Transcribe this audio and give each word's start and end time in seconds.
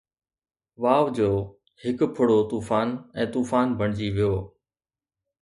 واءُ 0.81 1.05
جو 1.17 1.27
هڪ 1.83 1.99
ڦڙو 2.15 2.39
طوفان 2.51 2.87
۽ 3.23 3.27
طوفان 3.37 3.67
بڻجي 3.83 4.09
ويو 4.17 4.33